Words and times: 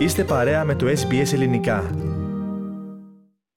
Είστε 0.00 0.24
παρέα 0.24 0.64
με 0.64 0.74
το 0.74 0.86
SBS 0.86 1.32
Ελληνικά. 1.32 1.90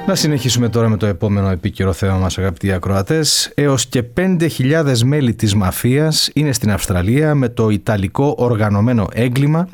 Να 0.06 0.16
συνεχίσουμε 0.16 0.70
τώρα 0.70 0.90
με 0.90 0.98
το 0.98 1.06
επόμενο 1.06 1.50
επίκαιρο 1.50 1.94
θέμα 1.94 2.18
μας 2.18 2.38
αγαπητοί 2.38 2.72
ακροατές. 2.72 3.52
Έως 3.56 3.86
και 3.86 4.04
5.000 4.18 4.98
μέλη 5.04 5.34
της 5.34 5.56
μαφίας 5.56 6.30
είναι 6.34 6.52
στην 6.52 6.72
Αυστραλία 6.72 7.36
με 7.36 7.50
το 7.50 7.70
Ιταλικό 7.70 8.36
οργανωμένο 8.38 9.08
έγκλημα 9.14 9.68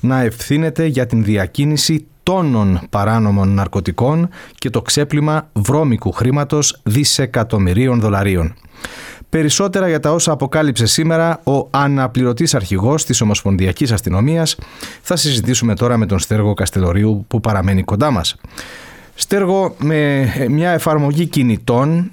να 0.00 0.20
ευθύνεται 0.20 0.86
για 0.86 1.06
την 1.06 1.24
διακίνηση 1.24 2.06
τόνων 2.22 2.80
παράνομων 2.90 3.54
ναρκωτικών 3.54 4.28
και 4.54 4.70
το 4.70 4.82
ξέπλυμα 4.82 5.50
βρώμικου 5.52 6.12
χρήματος 6.12 6.80
δισεκατομμυρίων 6.82 8.00
δολαρίων. 8.00 8.54
Περισσότερα 9.34 9.88
για 9.88 10.00
τα 10.00 10.12
όσα 10.12 10.32
αποκάλυψε 10.32 10.86
σήμερα 10.86 11.40
ο 11.44 11.68
αναπληρωτής 11.70 12.54
αρχηγός 12.54 13.04
της 13.04 13.20
Ομοσπονδιακής 13.20 13.92
Αστυνομίας 13.92 14.56
θα 15.02 15.16
συζητήσουμε 15.16 15.74
τώρα 15.74 15.96
με 15.96 16.06
τον 16.06 16.18
Στέργο 16.18 16.54
Καστελορίου 16.54 17.24
που 17.28 17.40
παραμένει 17.40 17.82
κοντά 17.82 18.10
μας. 18.10 18.36
Στέργο, 19.14 19.74
με 19.78 20.26
μια 20.48 20.70
εφαρμογή 20.70 21.26
κινητών 21.26 22.10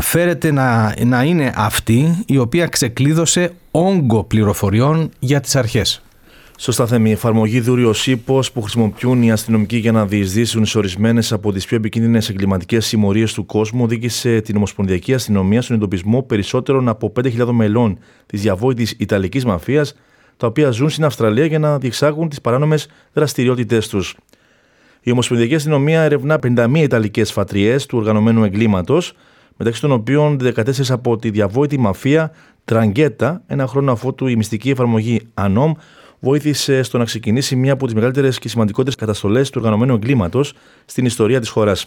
φέρεται 0.00 0.50
να, 0.50 0.94
να 1.04 1.22
είναι 1.22 1.52
αυτή 1.56 2.24
η 2.26 2.38
οποία 2.38 2.66
ξεκλείδωσε 2.66 3.54
όγκο 3.70 4.24
πληροφοριών 4.24 5.10
για 5.18 5.40
τις 5.40 5.56
αρχές. 5.56 6.05
Σωστά, 6.58 6.86
Θέμη. 6.86 7.08
Η 7.08 7.12
εφαρμογή 7.12 7.60
Δούριο 7.60 7.94
ύπο 8.04 8.42
που 8.52 8.62
χρησιμοποιούν 8.62 9.22
οι 9.22 9.32
αστυνομικοί 9.32 9.76
για 9.76 9.92
να 9.92 10.06
διεισδύσουν 10.06 10.66
σε 10.66 10.78
ορισμένες 10.78 11.32
από 11.32 11.52
τις 11.52 11.66
πιο 11.66 11.76
επικίνδυνες 11.76 12.28
εγκληματικές 12.28 12.86
συμμορίες 12.86 13.32
του 13.32 13.46
κόσμου 13.46 13.82
οδήγησε 13.82 14.40
την 14.40 14.56
Ομοσπονδιακή 14.56 15.14
Αστυνομία 15.14 15.62
στον 15.62 15.76
εντοπισμό 15.76 16.22
περισσότερων 16.22 16.88
από 16.88 17.12
5.000 17.22 17.50
μελών 17.50 17.98
της 18.26 18.40
διαβόητης 18.40 18.94
Ιταλικής 18.98 19.44
μαφίας, 19.44 19.94
τα 20.36 20.46
οποία 20.46 20.70
ζουν 20.70 20.90
στην 20.90 21.04
Αυστραλία 21.04 21.44
για 21.46 21.58
να 21.58 21.78
διεξάγουν 21.78 22.28
τις 22.28 22.40
παράνομες 22.40 22.88
δραστηριότητέ 23.12 23.78
τους. 23.90 24.16
Η 25.00 25.10
Ομοσπονδιακή 25.10 25.54
Αστυνομία 25.54 26.02
ερευνά 26.02 26.38
51 26.42 26.82
Ιταλικές 26.82 27.32
φατριές 27.32 27.86
του 27.86 27.98
οργανωμένου 27.98 28.44
εγκλήματος, 28.44 29.12
μεταξύ 29.56 29.80
των 29.80 29.92
οποίων 29.92 30.36
14 30.36 30.90
από 30.90 31.16
τη 31.16 31.30
διαβόητη 31.30 31.78
μαφία 31.78 32.32
Τραγκέτα, 32.64 33.42
ένα 33.46 33.66
χρόνο 33.66 33.92
αφότου 33.92 34.26
η 34.26 34.36
μυστική 34.36 34.70
εφαρμογή 34.70 35.20
ANOM 35.34 35.72
βοήθησε 36.20 36.82
στο 36.82 36.98
να 36.98 37.04
ξεκινήσει 37.04 37.56
μια 37.56 37.72
από 37.72 37.84
τις 37.84 37.94
μεγαλύτερες 37.94 38.38
και 38.38 38.48
σημαντικότερες 38.48 38.94
καταστολές 38.94 39.50
του 39.50 39.58
οργανωμένου 39.60 39.94
εγκλήματος 39.94 40.54
στην 40.84 41.04
ιστορία 41.04 41.40
της 41.40 41.48
χώρας. 41.48 41.86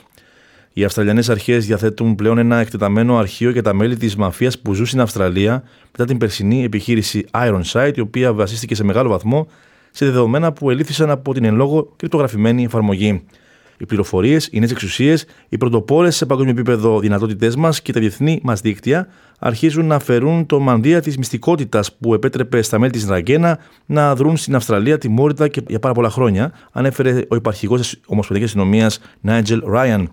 Οι 0.73 0.83
Αυστραλιανές 0.83 1.29
αρχές 1.29 1.65
διαθέτουν 1.65 2.15
πλέον 2.15 2.37
ένα 2.37 2.57
εκτεταμένο 2.57 3.17
αρχείο 3.17 3.49
για 3.49 3.63
τα 3.63 3.73
μέλη 3.73 3.97
της 3.97 4.15
μαφίας 4.15 4.59
που 4.59 4.73
ζουν 4.73 4.85
στην 4.85 5.01
Αυστραλία 5.01 5.63
μετά 5.91 6.05
την 6.05 6.17
περσινή 6.17 6.63
επιχείρηση 6.63 7.25
Ironside, 7.31 7.91
η 7.95 7.99
οποία 7.99 8.33
βασίστηκε 8.33 8.75
σε 8.75 8.83
μεγάλο 8.83 9.09
βαθμό 9.09 9.47
σε 9.91 10.05
δεδομένα 10.05 10.53
που 10.53 10.69
ελήφθησαν 10.69 11.09
από 11.09 11.33
την 11.33 11.43
εν 11.43 11.55
λόγω 11.55 11.93
κρυπτογραφημένη 11.95 12.63
εφαρμογή. 12.63 13.23
Οι 13.81 13.85
πληροφορίες, 13.85 14.49
οι 14.51 14.59
νέες 14.59 14.71
εξουσίες, 14.71 15.25
οι 15.49 15.57
πρωτοπόρες 15.57 16.15
σε 16.15 16.25
παγκόσμιο 16.25 16.53
επίπεδο 16.53 16.99
δυνατότητές 16.99 17.55
μας 17.55 17.81
και 17.81 17.93
τα 17.93 17.99
διεθνή 17.99 18.39
μας 18.43 18.61
δίκτυα 18.61 19.07
αρχίζουν 19.39 19.85
να 19.85 19.95
αφαιρούν 19.95 20.45
το 20.45 20.59
μανδύα 20.59 21.01
της 21.01 21.17
μυστικότητας 21.17 21.93
που 21.93 22.13
επέτρεπε 22.13 22.61
στα 22.61 22.79
μέλη 22.79 22.91
της 22.91 23.07
Ραγκένα 23.07 23.59
να 23.85 24.15
δρουν 24.15 24.37
στην 24.37 24.55
Αυστραλία 24.55 24.97
τιμόρυτα 24.97 25.47
και 25.47 25.61
για 25.67 25.79
πάρα 25.79 25.93
πολλά 25.93 26.09
χρόνια, 26.09 26.51
ανέφερε 26.71 27.21
ο 27.27 27.35
υπαρχηγό 27.35 27.75
της 27.75 27.99
Ομοσπονδιακής 28.05 28.55
Αστυνομίας 28.55 28.99
Νάιτζελ 29.21 29.63
Ράιαν. 29.65 30.11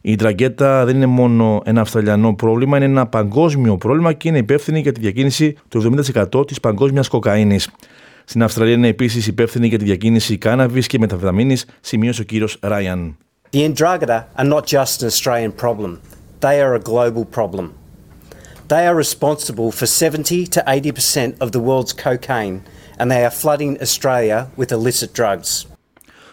Η 0.00 0.16
Τραγκέτα 0.16 0.84
δεν 0.84 0.96
είναι 0.96 1.06
μόνο 1.06 1.62
ένα 1.64 1.80
Αυστραλιανό 1.80 2.34
πρόβλημα, 2.34 2.76
είναι 2.76 2.86
ένα 2.86 3.06
παγκόσμιο 3.06 3.76
πρόβλημα 3.76 4.12
και 4.12 4.28
είναι 4.28 4.38
υπεύθυνη 4.38 4.80
για 4.80 4.92
τη 4.92 5.00
διακίνηση 5.00 5.56
του 5.68 6.02
70% 6.34 6.46
της 6.46 6.60
παγκόσμιας 6.60 7.08
κοκαίνης. 7.08 7.70
Στην 8.24 8.42
Αυστραλία 8.42 8.74
είναι 8.74 8.88
επίσης 8.88 9.26
υπεύθυνη 9.26 9.66
για 9.66 9.78
τη 9.78 9.84
διακίνηση 9.84 10.38
κάναβη 10.38 10.80
και 10.86 10.98
μεταβιταμίνης, 10.98 11.66
σημείωσε 11.80 12.20
ο 12.20 12.24
κύριος 12.24 12.58
Ράιαν. 12.60 13.16
The 13.52 13.72
Androgata 13.72 14.24
are 14.36 14.48
not 14.54 14.66
just 14.66 15.02
an 15.02 15.08
Australian 15.08 15.52
problem, 15.52 16.00
they 16.40 16.60
are 16.60 16.74
a 16.74 16.82
global 16.92 17.24
problem. 17.38 17.66
They 18.68 18.86
are 18.86 18.96
responsible 18.96 19.70
for 19.70 19.86
70 19.86 20.46
to 20.46 20.60
80% 20.66 21.38
of 21.40 21.50
the 21.50 21.60
world's 21.60 21.92
cocaine 21.92 22.62
and 22.98 23.10
they 23.10 23.22
are 23.24 23.34
flooding 23.42 23.78
Australia 23.80 24.48
with 24.56 24.72
illicit 24.72 25.12
drugs. 25.14 25.66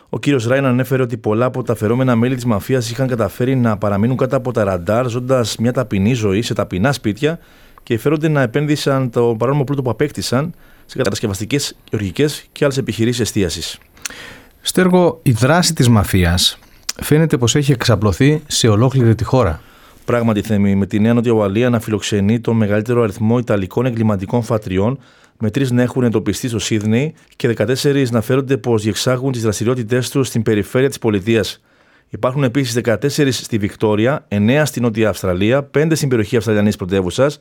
Ο 0.10 0.20
κύριος 0.20 0.48
Ράιν 0.48 0.66
ανέφερε 0.66 1.02
ότι 1.02 1.18
πολλά 1.18 1.46
από 1.46 1.64
τα 1.64 1.76
φερόμενα 1.76 2.16
μέλη 2.16 2.36
της 2.36 2.46
μαφίας 2.46 2.92
είχαν 2.92 3.08
καταφέρει 3.08 3.56
να 3.56 3.78
παραμείνουν 3.78 4.18
κάτω 4.18 4.36
από 4.36 4.52
τα 4.52 4.64
ραντάρ, 4.64 5.10
ζώντας 5.10 5.58
μια 5.58 5.74
ταπεινή 5.74 6.14
ζωή 6.14 6.42
σε 6.42 6.54
ταπεινά 6.54 6.92
σπίτια 6.92 7.40
και 7.84 7.98
φέρονται 7.98 8.28
να 8.28 8.42
επένδυσαν 8.42 9.10
το 9.10 9.36
παράνομο 9.38 9.64
πλούτο 9.64 9.82
που 9.82 9.90
απέκτησαν 9.90 10.54
σε 10.86 10.98
κατασκευαστικές, 10.98 11.76
γεωργικές 11.90 12.46
και 12.52 12.64
άλλες 12.64 12.78
επιχειρήσεις 12.78 13.20
εστίασης. 13.20 13.78
Στέργο, 14.62 15.20
η 15.24 15.32
δράση 15.32 15.74
της 15.74 15.90
μαφίας 15.90 16.60
φαίνεται 17.02 17.38
πως 17.38 17.56
έχει 17.56 17.72
εξαπλωθεί 17.72 18.42
σε 18.48 18.68
ολόκληρη 18.68 19.16
τη 19.16 19.24
χώρα. 19.24 19.62
Πράγματι, 20.06 20.42
Θέμη, 20.42 20.76
με 20.76 20.86
τη 20.86 21.00
Νέα 21.00 21.14
Νότια 21.14 21.32
Ουαλία 21.32 21.70
να 21.70 21.80
φιλοξενεί 21.80 22.40
τον 22.40 22.56
μεγαλύτερο 22.56 23.02
αριθμό 23.04 23.38
Ιταλικών 23.38 23.86
εγκληματικών 23.86 24.44
φατριών, 24.44 25.00
με 25.40 25.50
τρεις 25.50 25.72
να 25.72 25.82
έχουν 25.82 26.04
εντοπιστεί 26.04 26.48
στο 26.48 26.60
Σίδνεϊ 26.60 27.14
και 27.36 27.54
14 27.58 28.10
να 28.12 28.22
φέρονται 28.22 28.58
πως 28.58 28.84
διεξάγουν 28.84 29.32
τις 29.32 29.42
δραστηριότητές 29.42 30.10
τους 30.10 30.28
στην 30.28 30.44
περιφέρεια 30.44 30.88
της 30.88 31.00
πολιτείας. 31.00 31.62
Υπάρχουν 32.10 32.44
επίσης 32.44 32.74
14 32.74 33.32
στη 33.32 33.58
Βικτόρια, 33.58 34.26
9 34.28 34.66
στην 34.66 34.82
Νότια 34.82 35.10
Αυστραλία, 35.10 35.64
5 35.64 35.96
στην 35.96 36.10
περιοχή 36.10 36.38
Αυστραλιανής 36.38 36.76
πρωτεύουσας, 36.76 37.40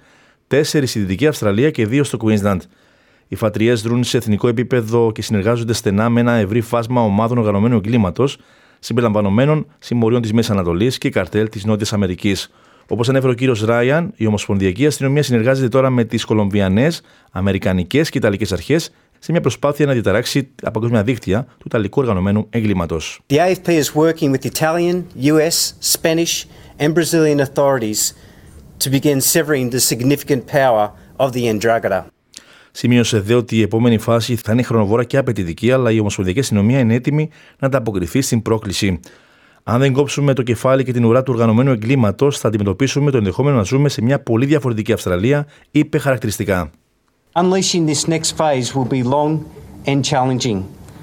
4 0.50 0.62
στη 0.62 0.98
Δυτική 0.98 1.26
Αυστραλία 1.26 1.70
και 1.70 1.86
2 1.90 2.00
στο 2.04 2.18
Queensland. 2.24 2.58
Οι 3.28 3.36
φατριές 3.36 3.82
δρούν 3.82 4.04
σε 4.04 4.16
εθνικό 4.16 4.48
επίπεδο 4.48 5.12
και 5.12 5.22
συνεργάζονται 5.22 5.72
στενά 5.72 6.08
με 6.08 6.20
ένα 6.20 6.32
ευρύ 6.32 6.60
φάσμα 6.60 7.02
ομάδων 7.02 7.38
οργανωμένου 7.38 7.76
εγκλήματος, 7.76 8.38
συμπεριλαμβανομένων 8.78 9.66
συμμοριών 9.78 10.22
της 10.22 10.32
Μέσης 10.32 10.50
Ανατολής 10.50 10.98
και 10.98 11.10
καρτέλ 11.10 11.48
της 11.48 11.64
Νότιας 11.64 11.92
Αμερικής. 11.92 12.50
Όπως 12.88 13.08
ανέφερε 13.08 13.32
ο 13.32 13.34
κύριος 13.34 13.64
Ράιαν, 13.64 14.12
η 14.16 14.26
Ομοσπονδιακή 14.26 14.86
Αστυνομία 14.86 15.22
συνεργάζεται 15.22 15.68
τώρα 15.68 15.90
με 15.90 16.04
τις 16.04 16.24
Κολομβιανές, 16.24 17.02
Αμερικανικές 17.30 18.10
και 18.10 18.18
Ιταλικές 18.18 18.52
αρχές 18.52 18.90
σε 19.18 19.32
μια 19.32 19.40
προσπάθεια 19.40 19.86
να 19.86 19.92
διαταράξει 19.92 20.48
τα 20.62 20.70
παγκόσμια 20.70 21.02
δίκτυα 21.02 21.44
του 21.44 21.64
Ιταλικού 21.66 22.00
οργανωμένου 22.00 22.46
εγκλήματος. 22.50 23.20
The 23.26 23.36
AFP 23.36 23.68
is 23.68 23.94
working 23.94 24.30
with 24.30 24.44
Italian, 24.44 25.04
US, 25.22 25.74
Spanish 25.92 26.44
and 26.78 26.94
Brazilian 26.94 27.40
authorities 27.40 28.14
to 28.80 28.90
begin 28.90 29.20
severing 29.20 29.70
the 29.70 29.80
significant 29.80 30.42
power 30.46 30.84
of 31.18 31.32
the 31.32 31.44
Androgata. 31.52 32.04
Σημείωσε 32.72 33.20
δε 33.20 33.34
ότι 33.34 33.56
η 33.56 33.62
επόμενη 33.62 33.98
φάση 33.98 34.36
θα 34.36 34.52
είναι 34.52 34.62
χρονοβόρα 34.62 35.04
και 35.04 35.16
απαιτητική, 35.16 35.72
αλλά 35.72 35.90
η 35.90 36.00
Ομοσπονδιακή 36.00 36.38
Αστυνομία 36.38 36.78
είναι 36.78 36.94
έτοιμη 36.94 37.30
να 37.58 37.66
ανταποκριθεί 37.66 38.20
στην 38.20 38.42
πρόκληση. 38.42 39.00
Αν 39.62 39.80
δεν 39.80 39.92
κόψουμε 39.92 40.32
το 40.32 40.42
κεφάλι 40.42 40.84
και 40.84 40.92
την 40.92 41.04
ουρά 41.04 41.22
του 41.22 41.32
οργανωμένου 41.32 41.70
εγκλήματος, 41.70 42.38
θα 42.38 42.48
αντιμετωπίσουμε 42.48 43.10
το 43.10 43.16
ενδεχόμενο 43.16 43.56
να 43.56 43.62
ζούμε 43.62 43.88
σε 43.88 44.02
μια 44.02 44.20
πολύ 44.20 44.46
διαφορετική 44.46 44.92
Αυστραλία, 44.92 45.46
είπε 45.70 45.98
χαρακτηριστικά. 45.98 46.70
Unleashing 47.32 47.86
this 47.86 48.08
next 48.08 48.36
phase 48.36 48.74
will 48.74 48.88
be 48.98 49.02
long 49.02 49.44
and 49.86 50.04
challenging, 50.04 50.58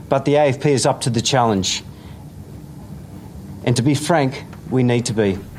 but 0.10 0.26
the 0.26 0.34
AFP 0.34 0.66
is 0.66 0.86
up 0.86 1.00
to 1.06 1.10
the 1.10 1.22
challenge. 1.22 1.84
And 3.66 3.76
to 3.76 3.84
be 3.84 3.96
frank, 4.08 4.32
we 4.72 4.84
need 4.84 5.06
to 5.06 5.14
be. 5.14 5.57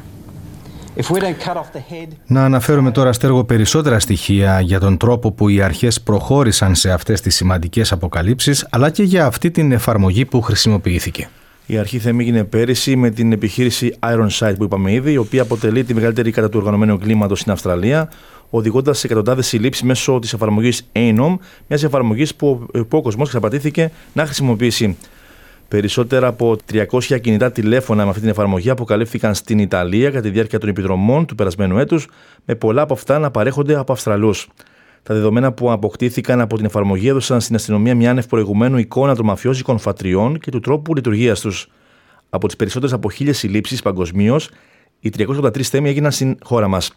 Να 2.27 2.45
αναφέρουμε 2.45 2.91
τώρα 2.91 3.13
στέργο 3.13 3.45
περισσότερα 3.45 3.99
στοιχεία 3.99 4.61
για 4.61 4.81
τον 4.81 4.97
τρόπο 4.97 5.33
που 5.33 5.49
οι 5.49 5.63
αρχές 5.63 6.01
προχώρησαν 6.01 6.75
σε 6.75 6.91
αυτές 6.91 7.21
τις 7.21 7.35
σημαντικές 7.35 7.93
αποκαλύψεις 7.93 8.67
αλλά 8.71 8.91
και 8.91 9.03
για 9.03 9.27
αυτή 9.27 9.51
την 9.51 9.73
εφαρμογή 9.73 10.25
που 10.25 10.41
χρησιμοποιήθηκε. 10.41 11.29
Η 11.67 11.79
αρχή 11.79 11.99
θεμή 11.99 12.25
έγινε 12.25 12.45
πέρυσι 12.45 12.97
με 12.97 13.11
την 13.11 13.33
επιχείρηση 13.33 13.95
Ironside 14.01 14.55
που 14.57 14.65
είπαμε 14.65 14.93
ήδη, 14.93 15.13
η 15.13 15.17
οποία 15.17 15.43
αποτελεί 15.43 15.85
τη 15.85 15.95
μεγαλύτερη 15.95 16.31
κατά 16.31 16.49
του 16.49 16.59
οργανωμένου 16.59 16.93
εγκλήματος 16.93 17.41
στην 17.41 17.53
Αυστραλία, 17.53 18.11
οδηγώντας 18.51 18.99
σε 18.99 19.07
εκατοντάδες 19.07 19.47
συλλήψεις 19.47 19.83
μέσω 19.83 20.19
της 20.19 20.33
εφαρμογής 20.33 20.87
ANOM, 20.93 21.37
μιας 21.67 21.83
εφαρμογής 21.83 22.35
που 22.35 22.67
ο 22.91 23.03
κόσμος 23.03 23.27
εξαπατήθηκε 23.27 23.91
να 24.13 24.25
χρησιμοποιήσει. 24.25 24.97
Περισσότερα 25.69 26.27
από 26.27 26.57
300 26.73 27.21
κινητά 27.21 27.53
τηλέφωνα 27.53 28.03
με 28.03 28.09
αυτή 28.09 28.21
την 28.21 28.31
εφαρμογή 28.31 28.71
αποκαλύφθηκαν 28.71 29.35
στην 29.35 29.59
Ιταλία 29.59 30.11
κατά 30.11 30.21
τη 30.21 30.31
διάρκεια 30.31 30.59
των 30.59 30.69
επιδρομών 30.69 31.27
του 31.27 31.35
περασμένου 31.35 31.79
έτους, 31.79 32.09
με 32.45 32.55
πολλά 32.55 32.83
από 32.83 32.95
αυτά 32.95 33.19
να 33.19 33.31
παρέχονται 33.31 33.75
από 33.77 33.93
Αυστραλούς. 33.93 34.49
Τα 35.03 35.15
δεδομένα 35.15 35.53
που 35.53 35.73
αποκτήθηκαν 35.73 36.41
από 36.41 36.57
την 36.57 36.65
εφαρμογή 36.65 37.09
έδωσαν 37.09 37.41
στην 37.41 37.55
αστυνομία 37.55 37.95
μια 37.95 38.11
άνευ 38.11 38.27
προηγουμένου 38.27 38.79
εικόνα 38.79 39.15
των 39.15 39.25
μαφιόζικων 39.25 39.79
φατριών 39.79 40.39
και 40.39 40.51
του 40.51 40.61
τρόπου 40.61 40.95
λειτουργίας 40.95 41.41
τους. 41.41 41.69
Από 42.31 42.47
τις 42.47 42.57
περισσότερες 42.57 42.95
από 42.95 43.11
χίλιες 43.11 43.39
συλλήψεις 43.39 43.83
παγκοσμίως, 43.83 44.51
οι 45.01 45.11
383 45.11 45.63
θέμοι 45.63 45.89
έγιναν 45.89 46.13
στην 46.13 46.39
χώρα 46.43 46.69
μας. 46.69 46.93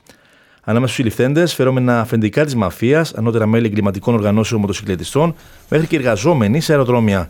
Ανάμεσα 0.64 0.94
στους 0.94 0.96
συλληφθέντε, 0.96 1.48
φερόμενα 1.48 2.00
αφεντικά 2.00 2.46
της 2.46 2.56
μαφίας, 2.56 3.14
ανώτερα 3.14 3.46
μέλη 3.46 3.66
εγκληματικών 3.66 4.14
οργανώσεων 4.14 4.62
μοτοσυκλετιστών, 4.62 5.36
μέχρι 5.70 5.88
και 5.88 5.96
εργαζόμενοι 5.96 6.62
σε 6.62 6.72
αεροδρόμια. 6.72 7.30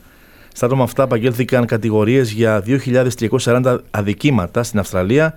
Στα 0.53 0.65
άτομα 0.65 0.83
αυτά 0.83 1.03
απαγγέλθηκαν 1.03 1.65
κατηγορίες 1.65 2.31
για 2.31 2.63
2.340 2.65 3.77
αδικήματα 3.91 4.63
στην 4.63 4.79
Αυστραλία, 4.79 5.33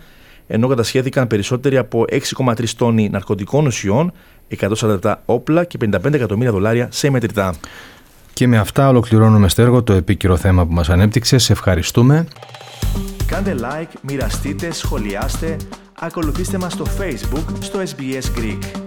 ενώ 0.47 0.69
κατασχέθηκαν 0.69 1.27
περισσότεροι 1.27 1.77
από 1.77 2.05
6,3 2.37 2.69
τόνοι 2.77 3.09
ναρκωτικών 3.09 3.67
ουσιών, 3.67 4.13
147 4.59 5.15
όπλα 5.25 5.65
και 5.65 5.79
55 5.85 6.13
εκατομμύρια 6.13 6.53
δολάρια 6.53 6.89
σε 6.91 7.11
μετρητά. 7.11 7.55
Και 8.33 8.47
με 8.47 8.59
αυτά 8.59 8.89
ολοκληρώνουμε 8.89 9.49
στέργο 9.49 9.83
το 9.83 9.93
επίκαιρο 9.93 10.37
θέμα 10.37 10.67
που 10.67 10.73
μας 10.73 10.89
ανέπτυξε. 10.89 11.39
Σε 11.39 11.53
ευχαριστούμε. 11.53 12.27
Κάντε 13.27 13.55
like, 13.61 13.93
μοιραστείτε, 14.01 14.73
σχολιάστε, 14.73 15.57
ακολουθήστε 16.01 16.59
μας 16.59 16.73
στο 16.73 16.85
Facebook, 16.99 17.45
στο 17.61 17.81
SBS 17.81 18.39
Greek. 18.39 18.84